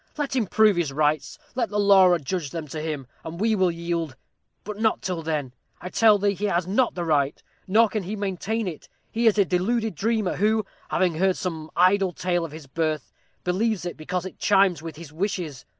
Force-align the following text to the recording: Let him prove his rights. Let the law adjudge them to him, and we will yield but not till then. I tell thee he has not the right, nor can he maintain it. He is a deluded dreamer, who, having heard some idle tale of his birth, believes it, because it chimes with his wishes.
Let 0.17 0.35
him 0.35 0.47
prove 0.47 0.77
his 0.77 0.91
rights. 0.91 1.37
Let 1.53 1.69
the 1.69 1.77
law 1.77 2.11
adjudge 2.13 2.49
them 2.49 2.67
to 2.69 2.81
him, 2.81 3.05
and 3.23 3.39
we 3.39 3.53
will 3.55 3.69
yield 3.69 4.15
but 4.63 4.79
not 4.79 5.03
till 5.03 5.21
then. 5.21 5.53
I 5.79 5.89
tell 5.89 6.17
thee 6.17 6.33
he 6.33 6.45
has 6.45 6.65
not 6.65 6.95
the 6.95 7.03
right, 7.05 7.39
nor 7.67 7.87
can 7.87 8.01
he 8.01 8.15
maintain 8.15 8.67
it. 8.67 8.89
He 9.11 9.27
is 9.27 9.37
a 9.37 9.45
deluded 9.45 9.93
dreamer, 9.93 10.37
who, 10.37 10.65
having 10.89 11.13
heard 11.19 11.37
some 11.37 11.69
idle 11.75 12.13
tale 12.13 12.43
of 12.43 12.51
his 12.51 12.65
birth, 12.65 13.11
believes 13.43 13.85
it, 13.85 13.95
because 13.95 14.25
it 14.25 14.39
chimes 14.39 14.81
with 14.81 14.95
his 14.95 15.13
wishes. 15.13 15.65